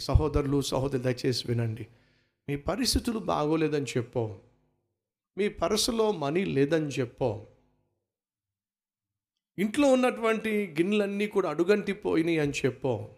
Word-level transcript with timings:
సహోదరులు 0.00 0.60
సహోదరు 0.60 0.98
దయచేసి 0.98 1.44
వినండి. 1.48 1.86
మీ 2.48 2.56
పరిస్థితులు 2.56 3.18
బాగోలేదని 3.18 3.84
చెప్పో. 3.84 4.38
మీ 5.38 5.48
పర్సులో 5.48 6.12
మనీ 6.12 6.44
లేదని 6.44 6.86
చెప్పో. 6.86 7.46
ఇంట్లో 9.58 9.92
ఉన్నటువంటి 9.92 10.74
గిన్నెలన్నీ 10.78 11.26
కూడా 11.26 11.50
అడుగంటి 11.50 11.92
పోయినాయి 11.92 12.38
అని 12.38 12.52
చెప్పో. 12.52 13.08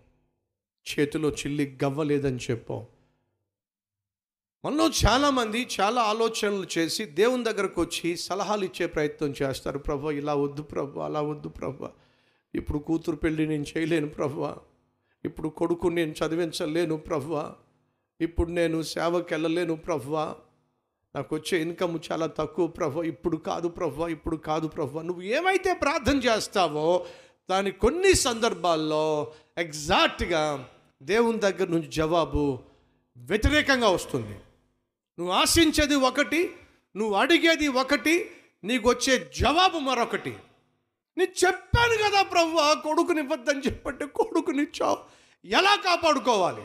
చేతిలో 0.82 1.30
చిల్లి 1.30 1.78
గవ్వ 1.84 2.02
లేదని 2.02 2.38
చెప్పో. 2.50 2.86
మనలో 4.64 4.88
చాలామంది 4.88 5.68
చాలా 5.80 6.02
ఆలోచనలు 6.02 6.78
చేసి 6.78 7.04
దేవుని 7.04 7.44
దగ్గరకు 7.44 7.80
వచ్చి 7.80 8.16
సలహాలు 8.16 8.64
ఇచ్చే 8.64 8.86
ప్రయత్నం 8.86 9.34
చేస్తారు. 9.42 9.78
ప్రభు 9.78 10.10
ఇలా 10.10 10.34
వద్దు 10.34 10.62
ప్రభు 10.62 11.00
అలా 11.00 11.20
వద్దు 11.20 11.48
ప్రభు. 11.48 11.88
ఇప్పుడు 12.54 12.78
కూతురు 12.78 13.16
పెళ్ళి 13.16 13.46
నేను 13.46 13.64
చేయలేను 13.76 14.08
ప్రభు. 14.08 14.71
ఇప్పుడు 15.24 15.48
కొడుకు 15.48 15.88
నేను 15.88 16.12
చదివించలేను 16.12 16.96
ప్రభువ 16.96 17.54
ఇప్పుడు 18.20 18.50
నేను 18.50 18.82
సేవకి 18.82 19.34
వెళ్ళలేను 19.34 19.76
ప్రభు 19.76 20.10
నాకు 21.14 21.34
వచ్చే 21.34 21.62
ఇన్కమ్ 21.62 21.98
చాలా 22.12 22.26
తక్కువ 22.26 22.66
ప్రభు 22.66 23.02
ఇప్పుడు 23.02 23.36
కాదు 23.36 23.68
ప్రభు 23.68 24.08
ఇప్పుడు 24.08 24.36
కాదు 24.36 24.66
ప్రభు 24.66 24.98
నువ్వు 24.98 25.22
ఏమైతే 25.22 25.74
ప్రార్థన 25.74 26.16
చేస్తావో 26.16 27.06
దాని 27.50 27.70
కొన్ని 27.70 28.14
సందర్భాల్లో 28.14 29.32
ఎగ్జాక్ట్గా 29.58 30.68
దేవుని 31.02 31.38
దగ్గర 31.38 31.68
నుంచి 31.68 31.88
జవాబు 31.88 32.58
వ్యతిరేకంగా 33.16 33.88
వస్తుంది. 33.88 34.36
నువ్వు 35.18 35.32
ఆశించేది 35.32 35.94
ఒకటి 35.94 36.50
నువ్వు 36.96 37.14
అడిగేది 37.14 37.68
ఒకటి 37.68 38.30
నీకు 38.64 38.88
వచ్చే 38.88 39.30
జవాబు 39.40 39.78
మరొకటి. 39.78 40.36
నేను 41.18 41.46
చెప్పాను 41.46 42.08
కదా 42.08 42.22
ప్రభు 42.22 42.82
కొడుకునివ్వద్దని 42.82 43.60
చెప్పంటే 43.60 44.06
కొడుకునిచ్చావు. 44.06 44.98
ఎలా 45.44 45.76
కాపాడుకోవాలి? 45.76 46.62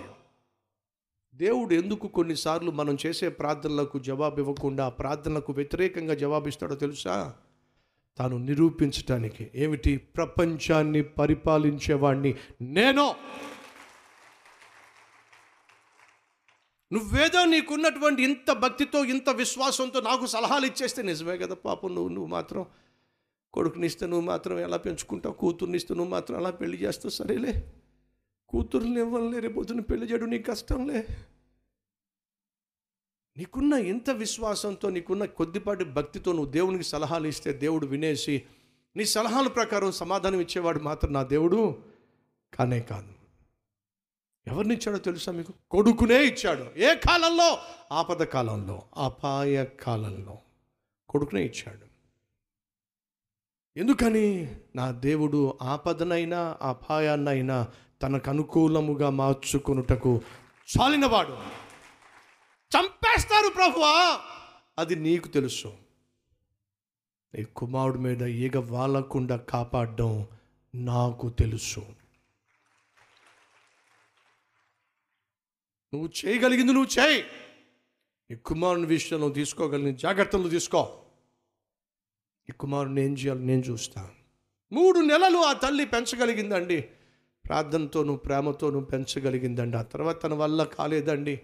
దేవుడు 1.36 1.74
ఎందుకు 1.74 2.08
కొన్నిసార్లు 2.08 2.72
మనం 2.72 2.98
చేసే 3.06 3.30
ప్రార్థనలకు 3.30 4.00
జవాబు 4.00 4.40
ఇవ్వకుండా 4.40 4.90
ప్రార్థనలకు 4.90 5.54
వ్యతిరేకంగా 5.54 6.14
జవాబిస్తాడో 6.14 6.76
తెలుసా? 6.76 7.34
తాను 8.18 8.38
నిరూపించటానికి. 8.38 9.52
ఏమిటి? 9.56 9.98
ప్రపంచాన్ని 9.98 11.02
పరిపాలించేవాణ్ణి 11.02 12.36
నేను. 12.62 13.16
నువ్వేదో 16.94 17.46
నీకున్నటువంటి 17.46 18.24
ఇంత 18.24 18.52
భక్తితో 18.52 19.06
ఇంత 19.06 19.30
విశ్వాసంతో 19.30 20.02
నాకు 20.02 20.26
సలహాలు 20.26 20.66
ఇచ్చేస్తే 20.66 21.02
నిజమే 21.02 21.38
కదా 21.38 21.56
పాపం 21.56 21.96
నువ్వు 21.96 22.10
నువ్వు 22.10 22.28
మాత్రం. 22.28 22.66
కొడుకునిస్తే 23.58 24.06
నువ్వు 24.06 24.28
మాత్రం 24.28 24.60
ఎలా 24.60 24.78
పెంచుకుంటావు 24.78 25.36
కూతుర్నిస్తే 25.36 25.96
నువ్వు 25.96 26.12
మాత్రం 26.12 26.38
అలా 26.38 26.52
పెళ్ళి 26.52 26.78
చేస్తావు 26.78 27.10
సరేలే. 27.10 27.74
కూతుర్ని 28.50 29.00
ఇవ్వలే 29.00 29.40
రేపొద్దున 29.40 29.80
పెళ్ళి 29.80 30.06
చేయడం 30.06 30.30
నీకు 30.30 30.52
కష్టంలే. 30.52 31.08
నీకున్న 33.38 33.74
ఇంత 33.74 34.10
విశ్వాసంతో 34.10 34.90
నీకున్న 34.90 35.26
కొద్దిపాటి 35.26 35.84
భక్తితో 35.84 36.32
నువ్వు 36.32 36.52
దేవునికి 36.52 36.84
సలహాలు 36.84 37.28
ఇస్తే 37.28 37.54
దేవుడు 37.54 37.86
వినేసి 37.86 38.44
నీ 38.96 39.06
సలహాల 39.06 39.48
ప్రకారం 39.48 39.92
సమాధానం 39.92 40.40
ఇచ్చేవాడు 40.40 40.80
మాత్రం 40.80 41.14
నా 41.14 41.24
దేవుడు 41.24 41.78
కానే 42.54 42.80
కాదు. 42.80 43.14
ఎవరినిచ్చాడో 44.48 44.98
తెలుసా 44.98 45.32
మీకు? 45.32 45.54
కొడుకునే 45.72 46.24
ఇచ్చాడు. 46.26 46.80
ఏ 46.80 46.96
కాలంలో? 46.96 47.58
ఆపద 47.92 48.24
కాలంలో 48.24 48.82
అపాయ 48.98 49.66
కాలంలో 49.66 50.38
కొడుకునే 51.10 51.46
ఇచ్చాడు. 51.46 51.87
ఎందుకని? 53.78 54.56
నా 54.76 54.92
దేవుడు 54.92 55.58
ఆపదనైనా 55.62 56.58
అపాయాన్నైనా 56.62 57.68
తనకు 58.04 58.30
అనుకూలముగా 58.30 59.10
మార్చుకొనుటకు 59.10 60.22
చాలినవాడు. 60.78 61.34
చంపేస్తారు 62.78 63.54
ప్రభువా! 63.54 64.20
అది 64.80 64.96
నీకు 64.96 65.28
తెలుసు. 65.28 65.74
నీ 67.36 67.44
కుమారుడి 67.44 68.00
మీద 68.00 68.22
ఈగ 68.22 68.60
వాలకుండా 68.60 69.38
కాపాడడం 69.38 70.28
నాకు 70.76 71.30
తెలుసు. 71.30 71.80
నువ్వు 75.94 76.10
చేయగలిగింది 76.26 76.74
నువ్వు 76.74 77.00
చేయి. 77.00 77.24
నీ 78.32 78.36
కుమారుని 78.36 78.86
విషయంలో 78.86 79.30
తీసుకోగలిగిన 79.30 79.96
జాగ్రత్తలు 79.96 80.50
తీసుకో. 80.50 81.00
ఈ 82.50 82.54
కుమారుని 82.54 83.06
ఏం 83.06 83.14
చేయాలి 83.14 83.46
నేను 83.46 83.62
చూస్తాను 83.62 84.18
మూడు 84.72 85.00
నెలలు 85.00 85.38
ఆ 85.38 85.54
తల్లి 85.54 85.86
పెంచగలిగిందండి. 85.86 86.82
ప్రార్థనతోనూ 87.46 88.16
ప్రేమతోనూ 88.16 88.80
పెంచగలిగిందండి. 88.80 89.78
ఆ 89.78 89.82
తర్వాత 89.82 90.24
తన 90.24 90.34
వల్ల 90.34 90.64
కాలేదండి. 90.64 91.42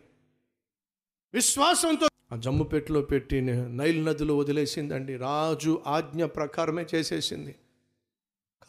విశ్వాసంతో 1.33 2.07
ఆ 2.33 2.35
జమ్ము 2.35 2.63
పెట్టి 2.63 3.41
నైల్ 3.41 4.05
నదిలో 4.05 4.37
వదిలేసిందండి. 4.37 5.15
రాజు 5.15 5.83
ఆజ్ఞ 5.87 6.25
ప్రకారమే 6.25 6.85
చేసేసింది. 6.95 7.55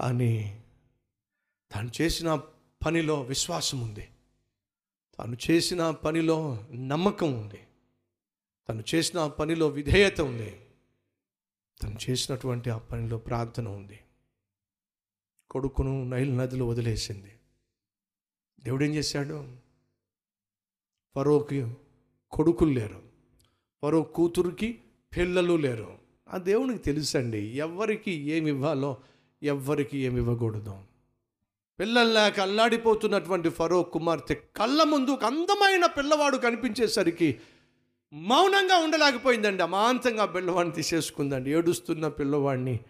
కానీ 0.01 0.63
తాను 1.73 1.91
చేసిన 2.01 2.43
పనిలో 2.87 3.23
విశ్వాసం 3.23 3.81
ఉంది. 3.81 4.09
తాను 5.19 5.37
చేసిన 5.51 5.91
పనిలో 5.91 6.65
నమ్మకం 6.75 7.33
ఉంది. 7.33 7.61
తను 8.69 8.85
చేసిన 8.95 9.27
పనిలో 9.27 9.69
విధేయత 9.69 10.21
ఉంది. 10.21 10.64
తను 11.83 11.99
చేసినటువంటి 12.11 12.71
ఆ 12.71 12.79
పనిలో 12.79 13.19
ప్రార్థన 13.19 13.69
ఉంది. 13.69 14.01
కొడుకును 15.51 16.05
నైల్ 16.05 16.39
నదిలో 16.39 16.69
వదిలేసింది. 16.69 17.33
దేవుడు 18.65 18.85
ఏం 18.85 18.95
చేశాడు? 18.95 19.57
ఫరోకి 21.15 21.73
కొడుకులు 22.31 22.71
లేరు. 22.71 23.03
ఫరో 23.83 24.03
కూతురికి 24.03 24.81
పిల్లలు 25.17 25.57
లేరు. 25.57 25.99
ఆ 26.29 26.37
దేవునికి 26.37 26.79
తెలుసండి 26.79 27.39
ఎవరికి 27.39 28.13
ఏమి 28.13 28.51
ఇవ్వాలో 28.51 28.97
ఎవ్వరికి 29.43 29.99
ఏమి 29.99 30.17
ఇవ్వకూడదు. 30.17 30.81
పిల్లలు 31.81 32.13
లేక 32.13 32.41
అల్లాడిపోతున్నటువంటి 32.41 33.49
ఫరో 33.49 33.83
కుమార్తె 33.83 34.35
కళ్ళ 34.35 34.83
ముందు 34.83 35.11
ఒక 35.11 35.25
అందమైన 35.25 35.87
పిల్లవాడు 35.87 36.37
కనిపించేసరికి 36.37 37.41
మౌనంగా 38.15 38.77
ఉండలేకపోయిందండి. 38.77 39.63
అమాంతంగా 39.63 40.25
పిల్లవాడిని 40.25 40.75
తీసేసుకుందండి. 40.75 41.51
ఏడుస్తున్న 41.51 42.09
పిల్లవాడిని 42.09 42.81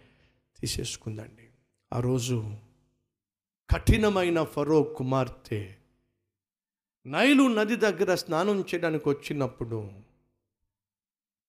తీసేసుకుందండి. 0.59 1.49
ఆ 1.93 1.99
రోజు 1.99 2.57
కఠినమైన 3.69 4.43
ఫరో 4.43 4.83
కుమార్తె 4.83 5.73
నైలు 7.05 7.43
నది 7.43 7.75
దగ్గర 7.75 8.15
స్నానం 8.15 8.59
చేయడానికి 8.59 9.09
వచ్చినప్పుడు 9.09 9.91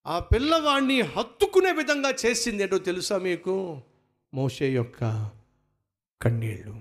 ఆ 0.06 0.19
పిల్లవాడిని 0.19 1.00
హత్తుకునే 1.00 1.72
విధంగా 1.72 2.14
చేసింది 2.26 2.62
ఏంటో 2.62 2.78
తెలుసా 2.78 3.19
మీకు? 3.19 3.82
మోషే 4.34 4.70
యొక్క 4.70 5.31
కన్నీళ్ళు. 6.22 6.81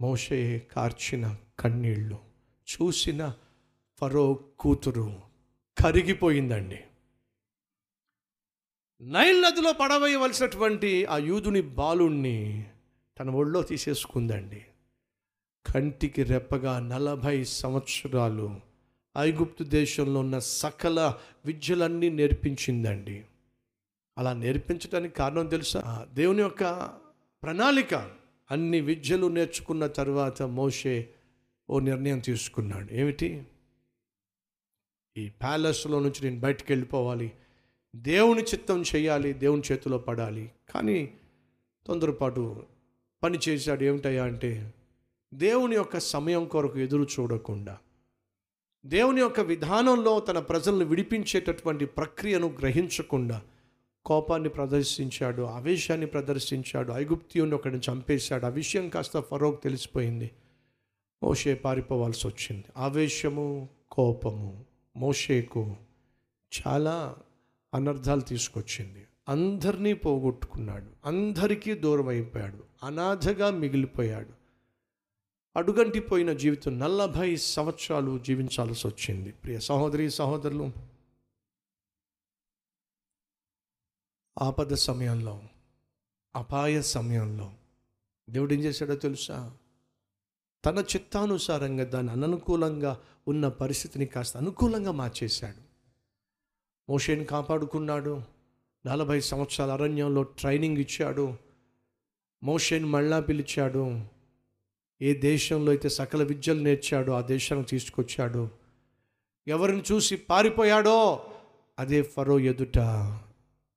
మోషే 0.00 0.58
కార్చిన 0.58 1.36
కన్నీళ్ళు. 1.60 2.18
చూసిన 2.64 3.34
ఫరో 4.00 4.34
కూతురు 4.34 5.33
కరిగిపోయిందండి. 5.78 6.80
నైల్ 9.00 9.42
నదిలో 9.42 9.72
పడవేయవలసినటువంటి 9.72 11.04
ఆ 11.04 11.16
యూదుని 11.16 11.60
బాలుణ్ణి 11.60 12.64
తన 13.20 13.30
ఒళ్ళో 13.30 13.62
తీసేసుకుందండి. 13.62 14.64
కంటికి 15.74 16.22
రెప్పగా 16.22 16.80
నలభై 16.80 17.44
సంవత్సరాలు 17.44 18.60
ఐగుప్తు 19.18 19.64
దేశంలో 19.64 20.20
ఉన్న 20.20 20.38
సకల 20.38 21.14
విద్యలన్నీ 21.46 22.10
నేర్పించిందండి. 22.10 23.24
అలా 24.18 24.32
నేర్పించడానికి 24.32 25.14
కారణం 25.14 25.46
తెలుసా? 25.46 25.82
ఆ 25.86 26.04
దేవుని 26.04 26.42
యొక్క 26.42 26.90
ప్రణాళిక 27.42 27.94
అన్ని 28.50 28.80
విద్యలు 28.80 29.26
నేర్చుకున్న 29.26 29.86
తర్వాత 29.86 30.42
మోషే 30.42 31.08
ఓ 31.70 31.78
నిర్ణయం 31.78 32.18
తీసుకున్నాడు. 32.18 32.92
ఏమిటి? 32.92 33.46
ఈ 35.16 35.28
ప్యాలెస్లో 35.28 36.00
నుంచి 36.00 36.24
నేను 36.24 36.40
బయటికి 36.40 36.72
వెళ్ళిపోవాలి. 36.72 37.32
దేవుని 37.96 38.42
చిత్తం 38.42 38.82
చేయాలి 38.82 39.32
దేవుని 39.32 39.62
చేతిలో 39.72 39.98
పడాలి. 39.98 40.52
కానీ 40.74 41.14
తొందరపాటు 41.86 42.64
పని 43.22 43.38
చేశాడు 43.48 43.84
ఏమిటయ్యా 43.84 44.24
అంటే 44.24 44.72
దేవుని 45.34 45.76
యొక్క 45.76 45.98
సమయం 45.98 46.44
కొరకు 46.44 46.78
ఎదురు 46.78 47.02
చూడకుండా 47.02 47.78
దేవుని 48.86 49.20
యొక్క 49.20 49.40
విధానంలో 49.40 50.20
తన 50.20 50.38
ప్రజలను 50.38 50.84
విడిపించేటటువంటి 50.84 51.86
ప్రక్రియను 51.86 52.46
గ్రహించకుండా 52.46 53.42
కోపాన్ని 54.04 54.48
ప్రదర్శించాడు 54.48 55.42
ఆవేశాన్ని 55.42 56.06
ప్రదర్శించాడు 56.06 56.92
ఐగుప్తియుని 56.92 57.54
ఒకడిని 57.54 57.80
చంపేశాడు. 57.92 58.46
ఆ 58.46 58.48
విషయం 58.48 58.88
కాస్త 58.88 59.20
ఫరోక్ 59.20 59.62
తెలిసిపోయింది. 59.62 60.30
మోషే 61.22 61.54
పారిపోవాల్సి 61.54 62.26
వచ్చింది. 62.26 62.64
ఆవేశము 62.76 63.68
కోపము. 63.90 64.73
మోషేకు 64.96 65.76
చాలా 66.66 67.16
అనర్థాలు 67.74 68.20
తీసుకొచ్చింది. 68.20 69.06
అందరినీ 69.28 69.94
పోగొట్టుకున్నాడు. 69.94 70.90
అందరికీ 71.04 71.74
దూరం 71.74 72.08
అయిపోయాడు 72.08 72.64
అనాథగా 72.82 73.50
మిగిలిపోయాడు. 73.50 74.30
అడుగంటిపోయిన 75.56 76.32
జీవితం 76.32 76.78
నలభై 76.78 77.36
సంవత్సరాలు 77.36 78.18
జీవించాల్సి 78.18 78.86
వచ్చింది. 78.86 79.32
ప్రియ 79.32 79.60
సహోదరి 79.60 80.10
సహోదరులు 80.10 80.72
ఆపద 84.42 84.74
సమయంలో 84.74 85.42
అపాయ 86.36 86.82
సమయంలో 86.82 87.52
దేవుడు 88.30 88.54
ఏం 88.54 88.60
చేశాడో 88.60 88.94
తెలుసా? 88.94 89.56
తన 90.64 90.78
చిత్తానుసారంగా 90.78 91.84
దాన్ని 91.84 92.12
అననుకూలంగా 92.12 93.00
ఉన్న 93.28 93.48
పరిస్థితిని 93.48 94.06
కాస్త 94.06 94.36
అనుకూలంగా 94.36 94.90
మార్చేశాడు. 94.90 95.64
మోషేని 96.90 97.24
కాపాడుకున్నాడు. 97.24 98.22
నలభై 98.86 99.20
సంవత్సరాల 99.20 99.70
అరణ్యంలో 99.70 100.22
ట్రైనింగ్ 100.22 100.78
ఇచ్చాడు. 100.78 101.36
మోషేని 102.44 102.84
మళ్ళా 102.84 103.20
పిలిచాడు. 103.20 104.00
ఏ 105.02 105.14
దేశంలో 105.14 105.70
అయితే 105.70 105.88
సకల 105.88 106.22
విద్యలు 106.22 106.60
నేర్చాడో 106.60 107.12
ఆ 107.12 107.20
దేశానికి 107.20 107.68
తీసుకొచ్చాడు. 107.68 108.48
ఎవరిని 109.48 109.82
చూసి 109.92 110.16
పారిపోయాడో 110.16 111.26
అదే 111.78 112.02
ఫరో 112.02 112.40
ఎదుట 112.40 112.78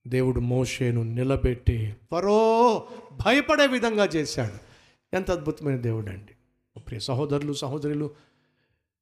దేవుడు 0.08 0.40
మోషేను 0.40 1.04
నిలబెట్టి 1.04 1.96
ఫరో 2.12 2.78
భయపడే 3.26 3.68
విధంగా 3.68 4.06
చేశాడు. 4.06 4.68
ఎంత 5.16 5.32
అద్భుతమైన 5.32 5.78
దేవుడు 5.78 6.10
అండి 6.10 6.37
ప్రియ 6.80 7.00
సహోదరులు 7.00 7.54
సహోదరులు 7.54 8.12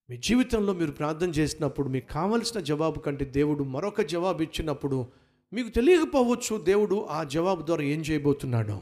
మీ 0.10 0.18
జీవితంలో 0.18 0.74
మీరు 0.74 0.92
ప్రార్థన 0.92 1.30
చేసినప్పుడు 1.30 1.90
మీకు 1.90 2.14
కావలసిన 2.14 2.60
జవాబు 2.60 3.00
కంటే 3.00 3.26
దేవుడు 3.26 3.64
మరొక 3.64 4.02
జవాబు 4.02 4.44
ఇచ్చినప్పుడు 4.44 5.06
మీకు 5.54 5.70
తెలియకపోవచ్చు 5.70 6.58
దేవుడు 6.58 7.06
ఆ 7.10 7.24
జవాబు 7.24 7.62
ద్వారా 7.62 7.84
ఏం 7.84 8.00
చేయబోతున్నాడో. 8.00 8.82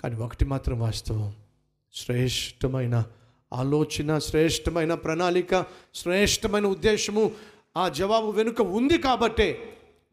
కానీ 0.00 0.16
ఒకటి 0.16 0.44
మాత్రం 0.44 0.80
వాస్తవం. 0.80 1.34
శ్రేష్టమైన 1.92 3.04
ఆలోచన 3.52 4.18
శ్రేష్టమైన 4.18 4.94
ప్రణాళిక 4.94 5.66
శ్రేష్టమైన 5.94 6.66
ఉద్దేశము 6.66 7.32
ఆ 7.76 7.88
జవాబు 7.88 8.30
వెనుక 8.30 8.60
ఉంది 8.60 8.98
కాబట్టే 8.98 9.58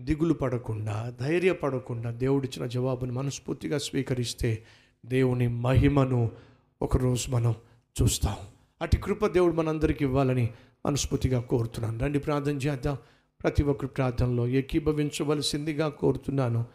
దిగులు 0.01 0.33
పడకుండా 0.33 1.15
ధైర్యపడకుండా 1.19 2.11
దేవుడిచ్చిన 2.11 2.65
జవాబుని 2.65 3.11
మనస్ఫూర్తిగా 3.11 3.77
స్వీకరిస్తే 3.77 4.63
దేవుని 5.05 5.47
మహిమను 5.47 6.31
ఒకరోజు 6.81 7.31
మనం 7.31 7.55
చూస్తాం. 8.01 8.35
అటు 8.81 8.97
కృప 8.97 9.27
దేవుడు 9.27 9.53
మనందరికీ 9.53 10.05
ఇవ్వాలని 10.05 10.49
మనస్ఫూర్తిగా 10.85 11.39
కోరుతున్నాను. 11.41 11.99
రండి 11.99 12.19
ప్రార్థన 12.19 12.57
చేద్దాం. 12.57 12.97
ప్రతి 13.43 13.63
ఒక్కరి 13.63 13.87
ప్రార్థనలో 13.87 14.47
ఏకీభవించవలసిందిగా 14.47 15.89
కోరుతున్నాను. 15.89 16.65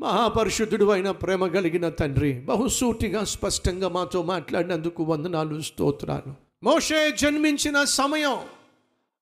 మహాపరిశుద్ధుడు 0.00 0.84
అయిన 0.84 1.10
ప్రేమ 1.10 1.46
కలిగిన 1.46 1.88
తండ్రి 1.88 2.40
బహుసూటిగా 2.40 3.24
స్పష్టంగా 3.24 3.88
మాతో 3.88 4.22
మాట్లాడినందుకు 4.22 5.02
వందనాలు 5.02 5.60
స్తోత్రాలు. 5.60 6.34
మోషే 6.62 7.12
జన్మించిన 7.18 7.84
సమయం 7.84 8.36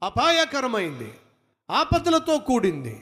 అపాయకరమైంది 0.02 1.08
ఆపదలతో 1.70 2.38
కూడింది. 2.38 3.00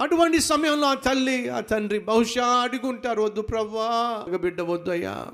అటువంటి 0.00 0.40
సమయంలో 0.40 0.86
ఆ 0.86 0.94
తల్లి 0.94 1.48
ఆ 1.48 1.60
తండ్రి 1.60 1.98
బహుశా 1.98 2.46
అడుగుంటారు 2.46 3.22
వద్దు 3.22 3.40
ప్రవ్వా 3.40 4.24
బిడ్డ 4.36 4.60
వద్దయ్యా. 4.60 5.26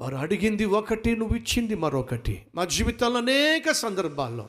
వారు 0.00 0.16
అడిగింది 0.16 0.64
ఒకటి 0.64 1.16
నువ్వు 1.16 1.36
ఇచ్చింది 1.36 1.74
మరొకటి. 1.74 2.42
మా 2.54 2.64
జీవితంలో 2.64 3.18
అనేక 3.18 3.70
సందర్భాల్లో 3.70 4.48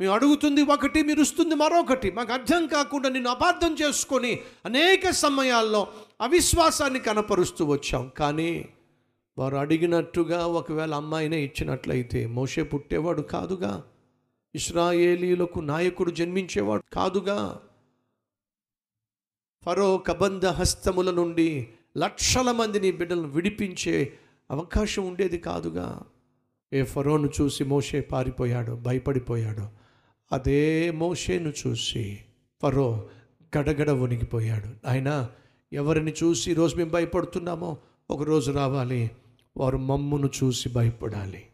మేము 0.00 0.12
అడుగుతుంది 0.12 0.62
ఒకటి 0.62 1.02
మీరు 1.02 1.20
ఇస్తుంది 1.20 1.54
మరొకటి. 1.54 2.10
మాకు 2.10 2.32
అర్థం 2.32 2.66
కాకుండా 2.66 3.08
నిన్ను 3.08 3.30
అపార్థం 3.30 3.76
చేసుకొని 3.82 4.40
అనేక 4.64 5.10
సమయాల్లో 5.10 5.86
అవిశ్వాసాన్ని 6.20 7.00
కనపరుస్తూ 7.00 7.64
వచ్చాం. 7.64 8.10
కానీ 8.18 8.68
వారు 9.38 9.56
అడిగినట్టుగా 9.56 10.46
ఒకవేళ 10.46 10.94
అమ్మాయినే 10.94 11.40
ఇచ్చినట్లయితే 11.40 12.26
మోషే 12.26 12.62
పుట్టేవాడు 12.62 13.22
కాదుగా. 13.22 13.82
ఇస్రాయేలీలకు 14.54 15.60
నాయకుడు 15.60 16.10
జన్మించేవాడు 16.10 16.94
కాదుగా. 16.94 17.58
ఫరో 19.64 19.98
కబంధ 19.98 20.46
హస్తముల 20.46 21.10
నుండి 21.10 21.68
లక్షల 21.98 22.52
మందిని 22.52 22.92
బిడ్డలను 22.92 23.28
విడిపించే 23.28 24.12
అవకాశం 24.50 25.08
ఉండేది 25.08 25.38
కాదుగా. 25.38 26.02
ఏ 26.72 26.82
ఫరోను 26.82 27.30
చూసి 27.40 27.64
మోషే 27.64 28.00
పారిపోయాడు 28.00 28.72
భయపడిపోయాడు 28.72 29.68
అదే 30.32 30.90
మోషేను 30.90 31.52
చూసి 31.66 32.18
ఫరో 32.62 33.08
గడగడ 33.58 33.90
వణిగిపోయాడు. 33.90 34.88
ఆయన 34.88 35.28
ఎవరిని 35.72 36.14
చూసి 36.22 36.50
ఈరోజు 36.50 36.76
మేము 36.76 36.90
భయపడుతున్నామో 36.90 37.78
ఒకరోజు 38.10 38.52
రావాలి. 38.52 39.10
వారు 39.56 39.76
మమ్మును 39.76 40.30
చూసి 40.44 40.68
భయపడాలి. 40.68 41.46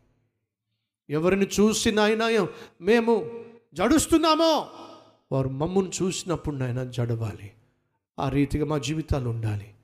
ఎవరిని 1.11 1.47
చూసి 1.47 1.93
నాయన 1.93 2.47
మేము 2.81 3.44
జడుస్తున్నామో? 3.75 4.67
వారు 5.32 5.49
మమ్మును 5.49 5.91
చూసినప్పుడు 6.03 6.56
నాయన 6.56 6.85
జడవాలి. 6.85 7.53
ఆ 8.19 8.29
రీతిగా 8.29 8.65
మా 8.65 8.79
జీవితాలు 8.79 9.29
ఉండాలి. 9.29 9.75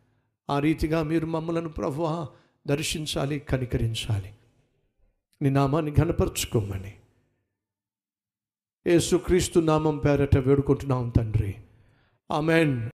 ఆ 0.50 0.58
రీతిగా 0.58 1.02
మీరు 1.02 1.26
మమ్మలను 1.26 1.68
ప్రభు 1.68 2.26
దర్శించాలి 2.66 3.38
కనికరించాలి. 3.38 4.34
నీ 5.42 5.50
నామాన్ని 5.50 5.92
ఘనపరచుకోమని. 5.92 6.94
యేసుక్రీస్తు 8.86 9.60
నామం 9.60 9.98
పేరట 9.98 10.38
వేడుకుంటున్నాం 10.38 11.08
తండ్రి. 11.08 11.54
ఆమెన్. 12.30 12.90